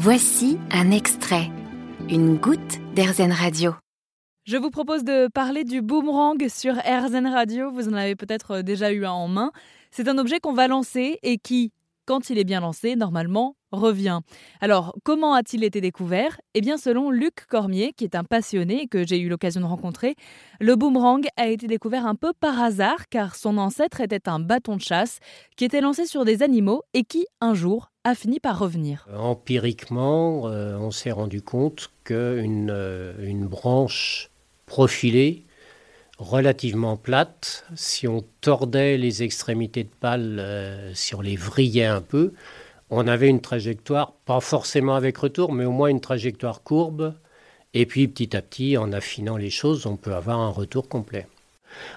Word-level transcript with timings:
Voici 0.00 0.58
un 0.70 0.92
extrait, 0.92 1.50
une 2.08 2.36
goutte 2.36 2.78
d'Airzen 2.94 3.32
Radio. 3.32 3.74
Je 4.44 4.56
vous 4.56 4.70
propose 4.70 5.02
de 5.02 5.26
parler 5.26 5.64
du 5.64 5.82
boomerang 5.82 6.38
sur 6.48 6.78
AirZen 6.86 7.26
Radio. 7.26 7.72
Vous 7.72 7.88
en 7.88 7.94
avez 7.94 8.14
peut-être 8.14 8.60
déjà 8.60 8.92
eu 8.92 9.04
un 9.04 9.10
en 9.10 9.26
main. 9.26 9.50
C'est 9.90 10.06
un 10.06 10.16
objet 10.16 10.38
qu'on 10.38 10.52
va 10.52 10.68
lancer 10.68 11.18
et 11.24 11.36
qui, 11.38 11.72
quand 12.08 12.30
il 12.30 12.38
est 12.38 12.44
bien 12.44 12.60
lancé, 12.60 12.96
normalement, 12.96 13.54
revient. 13.70 14.20
Alors, 14.62 14.96
comment 15.04 15.34
a-t-il 15.34 15.62
été 15.62 15.82
découvert? 15.82 16.40
Eh 16.54 16.62
bien, 16.62 16.78
selon 16.78 17.10
Luc 17.10 17.44
Cormier, 17.50 17.92
qui 17.94 18.04
est 18.04 18.14
un 18.14 18.24
passionné 18.24 18.88
que 18.88 19.06
j'ai 19.06 19.18
eu 19.18 19.28
l'occasion 19.28 19.60
de 19.60 19.66
rencontrer, 19.66 20.14
le 20.58 20.74
boomerang 20.74 21.26
a 21.36 21.48
été 21.48 21.66
découvert 21.66 22.06
un 22.06 22.14
peu 22.14 22.32
par 22.32 22.58
hasard 22.62 23.10
car 23.10 23.36
son 23.36 23.58
ancêtre 23.58 24.00
était 24.00 24.26
un 24.26 24.38
bâton 24.38 24.76
de 24.76 24.80
chasse 24.80 25.18
qui 25.54 25.66
était 25.66 25.82
lancé 25.82 26.06
sur 26.06 26.24
des 26.24 26.42
animaux 26.42 26.82
et 26.94 27.04
qui, 27.04 27.26
un 27.42 27.52
jour, 27.52 27.90
a 28.04 28.14
fini 28.14 28.40
par 28.40 28.58
revenir. 28.58 29.06
Empiriquement, 29.14 30.48
euh, 30.48 30.78
on 30.78 30.90
s'est 30.90 31.12
rendu 31.12 31.42
compte 31.42 31.90
qu'une 32.04 32.70
euh, 32.70 33.12
une 33.22 33.46
branche 33.46 34.30
profilée, 34.64 35.44
relativement 36.18 36.96
plate, 36.96 37.64
si 37.74 38.08
on 38.08 38.24
tordait 38.40 38.96
les 38.96 39.22
extrémités 39.22 39.84
de 39.84 39.94
pale, 40.00 40.38
euh, 40.40 40.92
si 40.94 41.14
on 41.14 41.20
les 41.20 41.36
vrillait 41.36 41.84
un 41.84 42.00
peu, 42.00 42.32
on 42.90 43.06
avait 43.06 43.28
une 43.28 43.40
trajectoire, 43.40 44.12
pas 44.24 44.40
forcément 44.40 44.96
avec 44.96 45.16
retour, 45.18 45.52
mais 45.52 45.64
au 45.64 45.72
moins 45.72 45.88
une 45.88 46.00
trajectoire 46.00 46.62
courbe. 46.62 47.14
Et 47.74 47.86
puis 47.86 48.08
petit 48.08 48.36
à 48.36 48.42
petit, 48.42 48.76
en 48.76 48.92
affinant 48.92 49.36
les 49.36 49.50
choses, 49.50 49.86
on 49.86 49.96
peut 49.96 50.14
avoir 50.14 50.38
un 50.40 50.50
retour 50.50 50.88
complet. 50.88 51.26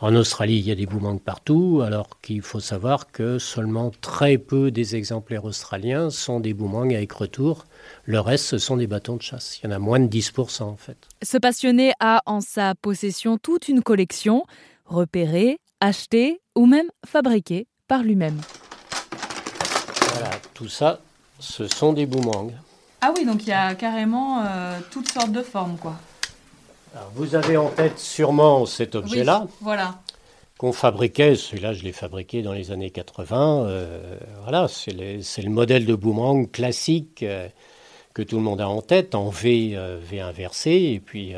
En 0.00 0.14
Australie, 0.14 0.58
il 0.58 0.66
y 0.66 0.70
a 0.70 0.74
des 0.74 0.86
boomerangs 0.86 1.18
partout, 1.18 1.82
alors 1.84 2.20
qu'il 2.20 2.42
faut 2.42 2.60
savoir 2.60 3.10
que 3.10 3.38
seulement 3.38 3.90
très 4.00 4.38
peu 4.38 4.70
des 4.70 4.96
exemplaires 4.96 5.44
australiens 5.44 6.10
sont 6.10 6.40
des 6.40 6.54
boomerangs 6.54 6.90
avec 6.90 7.12
retour. 7.12 7.64
Le 8.04 8.20
reste, 8.20 8.44
ce 8.44 8.58
sont 8.58 8.76
des 8.76 8.86
bâtons 8.86 9.16
de 9.16 9.22
chasse. 9.22 9.58
Il 9.58 9.66
y 9.66 9.68
en 9.68 9.74
a 9.74 9.78
moins 9.78 10.00
de 10.00 10.08
10% 10.08 10.62
en 10.62 10.76
fait. 10.76 10.96
Ce 11.22 11.36
passionné 11.38 11.92
a 12.00 12.22
en 12.26 12.40
sa 12.40 12.74
possession 12.74 13.38
toute 13.38 13.68
une 13.68 13.82
collection, 13.82 14.44
repérée, 14.84 15.58
achetée 15.80 16.40
ou 16.54 16.66
même 16.66 16.88
fabriquée 17.04 17.66
par 17.88 18.02
lui-même. 18.02 18.40
Voilà, 20.12 20.30
tout 20.54 20.68
ça, 20.68 21.00
ce 21.38 21.66
sont 21.66 21.92
des 21.92 22.06
boomerangs. 22.06 22.52
Ah 23.00 23.12
oui, 23.16 23.24
donc 23.24 23.42
il 23.42 23.50
y 23.50 23.52
a 23.52 23.74
carrément 23.74 24.42
euh, 24.44 24.78
toutes 24.90 25.10
sortes 25.10 25.32
de 25.32 25.42
formes, 25.42 25.76
quoi. 25.76 25.96
Alors, 26.96 27.10
vous 27.14 27.34
avez 27.34 27.56
en 27.58 27.68
tête 27.68 27.98
sûrement 27.98 28.64
cet 28.64 28.94
objet-là. 28.94 29.42
Oui, 29.44 29.50
voilà. 29.60 29.96
Qu'on 30.56 30.72
fabriquait, 30.72 31.34
celui-là 31.36 31.74
je 31.74 31.82
l'ai 31.82 31.92
fabriqué 31.92 32.40
dans 32.40 32.54
les 32.54 32.70
années 32.70 32.90
80. 32.90 33.66
euh, 33.66 34.16
voilà, 34.42 34.68
c'est 34.68 34.92
le, 34.92 35.18
le 35.42 35.50
modèle 35.50 35.84
de 35.84 35.94
boomerang 35.94 36.50
classique 36.50 37.22
euh, 37.22 37.48
que 38.14 38.22
tout 38.22 38.36
le 38.36 38.42
monde 38.42 38.62
a 38.62 38.68
en 38.68 38.80
tête, 38.80 39.14
en 39.14 39.28
V, 39.28 39.72
euh, 39.74 39.98
V 40.02 40.20
inversé, 40.20 40.70
et 40.94 41.00
puis 41.00 41.34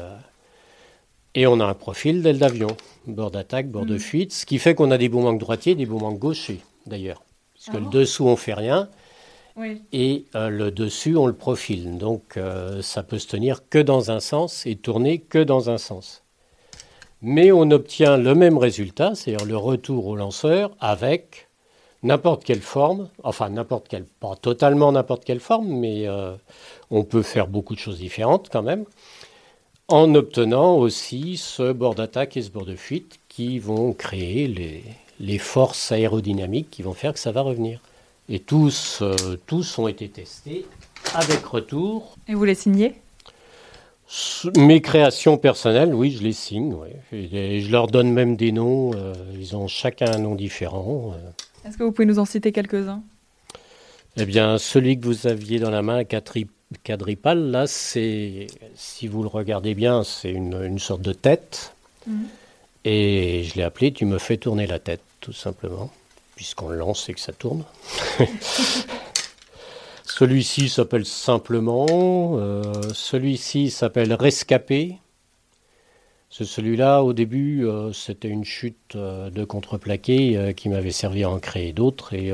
et 1.35 1.47
on 1.49 1.59
a 1.61 1.65
un 1.67 1.75
profil 1.75 2.23
d'aile 2.23 2.39
d'avion, 2.39 2.69
bord 3.07 3.33
d'attaque, 3.33 3.69
bord 3.69 3.87
de 3.87 3.95
Mhm. 3.95 3.99
fuite, 3.99 4.33
ce 4.33 4.47
qui 4.47 4.59
fait 4.59 4.75
qu'on 4.77 4.91
a 4.93 4.99
des 4.99 5.09
boomerangs 5.09 5.35
droitiers, 5.35 5.75
des 5.75 5.87
boomerangs 5.87 6.13
gauchers 6.13 6.61
d'ailleurs, 6.87 7.23
puisque 7.55 7.75
Ah 7.75 7.79
le 7.79 7.85
bon? 7.85 7.91
dessous 7.91 8.27
on 8.27 8.37
fait 8.37 8.55
rien 8.55 8.89
Et 9.93 10.25
euh, 10.35 10.49
le 10.49 10.71
dessus 10.71 11.17
on 11.17 11.27
le 11.27 11.33
profile, 11.33 11.99
donc 11.99 12.37
euh, 12.37 12.83
ça 12.83 13.03
peut 13.03 13.19
se 13.19 13.27
tenir 13.27 13.69
que 13.69 13.79
dans 13.79 14.11
un 14.11 14.21
sens 14.21 14.67
et 14.67 14.77
tourner 14.77 15.19
que 15.19 15.43
dans 15.43 15.71
un 15.71 15.79
sens. 15.79 16.23
Mais 17.23 17.51
on 17.51 17.71
obtient 17.71 18.17
le 18.17 18.35
même 18.35 18.59
résultat, 18.59 19.15
c'est-à-dire 19.15 19.47
le 19.47 19.57
retour 19.57 20.07
au 20.07 20.17
lanceur 20.17 20.71
avec 20.79 21.49
n'importe 22.05 22.45
quelle 22.45 22.61
forme, 22.61 23.09
enfin 23.25 23.51
n'importe 23.51 23.89
quelle, 23.89 24.05
pas 24.05 24.37
totalement 24.37 24.93
n'importe 24.93 25.25
quelle 25.25 25.41
forme, 25.41 25.67
mais 25.69 26.07
euh, 26.07 26.35
on 26.91 27.03
peut 27.03 27.23
faire 27.23 27.49
beaucoup 27.49 27.75
de 27.75 27.81
choses 27.81 27.99
différentes 27.99 28.49
quand 28.53 28.63
même, 28.63 28.85
en 29.89 30.15
obtenant 30.15 30.77
aussi 30.77 31.37
ce 31.37 31.73
bord 31.73 31.97
d'attaque 31.97 32.37
et 32.37 32.43
ce 32.43 32.51
bord 32.51 32.67
de 32.67 32.77
fuite 32.77 33.19
qui 33.29 33.59
vont 33.59 33.93
créer 33.93 34.85
les 35.19 35.39
forces 35.39 35.91
aérodynamiques 35.91 36.71
qui 36.71 36.83
vont 36.83 36.95
faire 36.95 37.13
que 37.15 37.19
ça 37.19 37.33
va 37.33 37.41
revenir. 37.41 37.81
Et 38.29 38.41
tous, 38.41 38.99
euh, 39.03 39.15
tous 39.47 39.79
ont 39.79 39.89
été 39.89 40.09
testés 40.09 40.67
avec 41.15 41.45
retour. 41.45 42.15
Et 42.29 42.35
vous 42.35 42.45
les 42.45 42.55
signez? 42.55 42.95
Mes 44.57 44.81
créations 44.81 45.37
personnelles, 45.37 45.95
oui, 45.95 46.11
je 46.13 46.23
les 46.23 46.33
signe. 46.33 46.75
ouais. 46.75 46.97
Et, 47.13 47.61
je 47.61 47.71
leur 47.71 47.87
donne 47.89 48.11
même 48.13 48.37
des 48.37 48.53
noms. 48.53 48.93
euh, 48.95 49.15
ils 49.39 49.55
ont 49.57 49.69
chacun 49.69 50.11
un 50.15 50.19
nom 50.19 50.35
différent. 50.35 51.15
euh. 51.15 51.69
Est-ce 51.69 51.77
que 51.77 51.83
vous 51.83 51.93
pouvez 51.93 52.07
nous 52.07 52.19
en 52.19 52.25
citer 52.25 52.53
quelques-uns? 52.53 53.03
Eh 54.17 54.25
bien, 54.25 54.59
celui 54.59 54.99
que 54.99 55.05
vous 55.07 55.27
aviez 55.27 55.59
dans 55.59 55.71
la 55.71 55.83
main, 55.83 56.03
quadri- 56.03 56.49
quadripale, 56.85 57.51
là, 57.51 57.67
c'est, 57.67 58.47
si 58.75 59.07
vous 59.09 59.23
le 59.23 59.29
regardez 59.29 59.75
bien, 59.75 60.03
c'est 60.05 60.31
une, 60.31 60.61
une 60.65 60.79
sorte 60.79 61.03
de 61.03 61.13
tête. 61.13 61.75
Et 62.85 63.45
je 63.45 63.55
l'ai 63.57 63.63
appelé 63.63 63.93
Tu 63.93 64.07
me 64.07 64.19
fais 64.19 64.39
tourner 64.39 64.67
la 64.67 64.79
tête, 64.79 65.03
tout 65.21 65.33
simplement. 65.35 65.91
Puisqu'on 66.39 66.69
le 66.69 66.77
lance 66.77 67.09
et 67.09 67.15
que 67.15 67.21
ça 67.21 67.33
tourne. 67.33 67.65
Celui-ci 70.05 70.69
s'appelle 70.69 71.05
Simplement. 71.05 71.87
euh, 72.39 72.63
celui-ci 72.95 73.71
s'appelle 73.71 74.15
Rescapé. 74.15 74.99
Celui-là, 76.31 77.03
au 77.03 77.13
début, 77.13 77.67
euh, 77.67 77.93
c'était 77.93 78.29
une 78.29 78.45
chute 78.45 78.95
euh, 78.95 79.31
de 79.31 79.43
contreplaqué 79.45 80.55
qui 80.57 80.69
m'avait 80.69 80.93
servi 80.93 81.25
à 81.25 81.31
en 81.31 81.41
créer 81.41 81.73
d'autres. 81.73 82.15
Et 82.15 82.33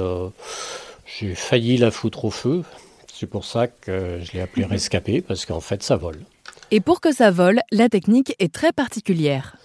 j'ai 1.07 1.35
failli 1.35 1.79
la 1.79 1.91
foutre 1.91 2.27
au 2.27 2.31
feu. 2.31 2.63
C'est 3.11 3.27
pour 3.27 3.47
ça 3.47 3.69
que 3.69 4.21
je 4.23 4.33
l'ai 4.33 4.43
appelé 4.43 4.67
Rescapé, 4.71 5.23
parce 5.23 5.47
qu'en 5.47 5.61
fait, 5.61 5.83
ça 5.83 5.97
vole. 5.97 6.21
Et 6.71 6.81
pour 6.81 7.01
que 7.01 7.11
ça 7.11 7.31
vole, 7.31 7.61
la 7.73 7.89
technique 7.89 8.37
est 8.39 8.53
très 8.53 8.73
particulière. 8.73 9.57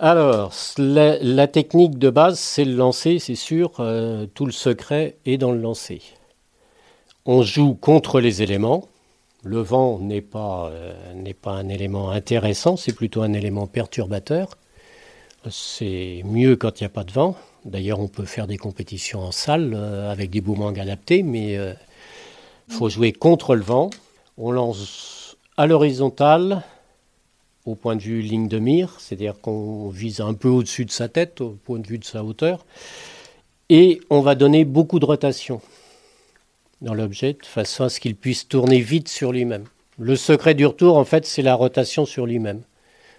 Alors, 0.00 0.52
la, 0.76 1.48
technique 1.48 1.98
de 1.98 2.08
base, 2.08 2.38
c'est 2.38 2.64
le 2.64 2.76
lancer, 2.76 3.18
c'est 3.18 3.34
sûr. 3.34 3.72
euh, 3.80 4.26
tout 4.32 4.46
le 4.46 4.52
secret 4.52 5.16
est 5.26 5.38
dans 5.38 5.50
le 5.50 5.58
lancer. 5.58 6.02
On 7.26 7.42
joue 7.42 7.74
contre 7.74 8.20
les 8.20 8.40
éléments. 8.40 8.86
Le 9.42 9.58
vent 9.58 9.98
n'est 9.98 10.20
pas, 10.20 10.70
euh, 10.72 10.94
un 11.46 11.68
élément 11.68 12.10
intéressant, 12.10 12.76
c'est 12.76 12.92
plutôt 12.92 13.22
un 13.22 13.32
élément 13.32 13.66
perturbateur. 13.66 14.50
C'est 15.50 16.22
mieux 16.24 16.54
quand 16.54 16.80
il 16.80 16.84
n'y 16.84 16.86
a 16.86 16.90
pas 16.90 17.04
de 17.04 17.12
vent. 17.12 17.34
D'ailleurs, 17.64 17.98
on 17.98 18.06
peut 18.06 18.24
faire 18.24 18.46
des 18.46 18.56
compétitions 18.56 19.20
en 19.22 19.32
salle 19.32 19.72
euh, 19.74 20.12
avec 20.12 20.30
des 20.30 20.40
boomerangs 20.40 20.78
adaptés, 20.78 21.24
mais 21.24 21.54
il 21.54 21.76
faut 22.72 22.88
jouer 22.88 23.10
contre 23.10 23.56
le 23.56 23.62
vent. 23.62 23.90
On 24.36 24.52
lance 24.52 25.36
à 25.56 25.66
l'horizontale, 25.66 26.62
au 27.68 27.74
point 27.74 27.96
de 27.96 28.02
vue 28.02 28.22
ligne 28.22 28.48
de 28.48 28.58
mire, 28.58 28.96
c'est-à-dire 28.98 29.38
qu'on 29.40 29.88
vise 29.88 30.20
un 30.20 30.34
peu 30.34 30.48
au-dessus 30.48 30.84
de 30.84 30.90
sa 30.90 31.08
tête, 31.08 31.40
au 31.40 31.50
point 31.50 31.78
de 31.78 31.86
vue 31.86 31.98
de 31.98 32.04
sa 32.04 32.24
hauteur, 32.24 32.64
et 33.68 34.00
on 34.08 34.20
va 34.20 34.34
donner 34.34 34.64
beaucoup 34.64 34.98
de 34.98 35.04
rotation 35.04 35.60
dans 36.80 36.94
l'objet 36.94 37.34
de 37.34 37.44
façon 37.44 37.84
à 37.84 37.88
ce 37.90 38.00
qu'il 38.00 38.16
puisse 38.16 38.48
tourner 38.48 38.80
vite 38.80 39.08
sur 39.08 39.32
lui-même. 39.32 39.64
Le 39.98 40.16
secret 40.16 40.54
du 40.54 40.64
retour, 40.64 40.96
en 40.96 41.04
fait, 41.04 41.26
c'est 41.26 41.42
la 41.42 41.54
rotation 41.54 42.06
sur 42.06 42.24
lui-même. 42.24 42.62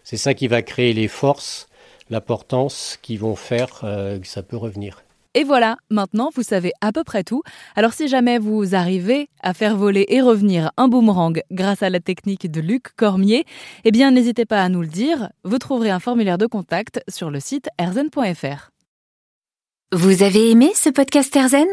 C'est 0.04 0.18
ça 0.18 0.34
qui 0.34 0.48
va 0.48 0.62
créer 0.62 0.94
les 0.94 1.08
forces, 1.08 1.68
la 2.10 2.22
portance 2.22 2.98
qui 3.02 3.18
vont 3.18 3.36
faire 3.36 3.82
euh, 3.84 4.18
que 4.18 4.28
ça 4.28 4.42
peut 4.42 4.58
revenir. 4.58 5.04
Et 5.36 5.44
voilà, 5.44 5.78
maintenant 5.92 6.30
vous 6.34 6.42
savez 6.42 6.72
à 6.82 6.92
peu 6.92 7.04
près 7.04 7.24
tout. 7.24 7.44
Alors 7.76 7.94
si 7.94 8.08
jamais 8.08 8.40
vous 8.40 8.74
arrivez 8.74 9.30
à 9.42 9.54
faire 9.54 9.76
voler 9.76 10.06
et 10.10 10.22
revenir 10.22 10.72
un 10.78 10.88
boomerang 10.88 11.42
grâce 11.52 11.84
à 11.84 11.90
la 11.90 12.00
technique 12.00 12.50
de 12.50 12.62
Luc 12.62 12.96
Cormier, 12.96 13.46
eh 13.84 13.92
bien 13.92 14.12
n'hésitez 14.12 14.46
pas 14.46 14.64
à 14.64 14.70
nous 14.70 14.82
le 14.82 14.88
dire. 14.88 15.30
Vous 15.44 15.60
trouverez 15.60 15.92
un 15.92 16.00
formulaire 16.00 16.40
de 16.40 16.48
contact 16.48 17.02
sur 17.08 17.30
le 17.30 17.40
site 17.40 17.70
erzen.fr. 17.78 18.72
Vous 19.92 20.24
avez 20.24 20.50
aimé 20.50 20.72
ce 20.76 20.90
podcast 20.90 21.36
Airzen 21.36 21.68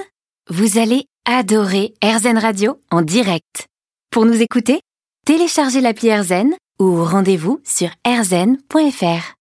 Vous 0.48 0.78
allez 0.78 1.06
adorer 1.26 1.94
Airzen 2.02 2.38
Radio 2.38 2.78
en 2.90 3.02
direct. 3.02 3.66
Pour 4.10 4.26
nous 4.26 4.40
écouter, 4.40 4.80
téléchargez 5.24 5.80
l'appli 5.80 6.08
Airzen 6.08 6.54
ou 6.78 7.04
rendez-vous 7.04 7.60
sur 7.64 7.88
airzen.fr. 8.04 9.34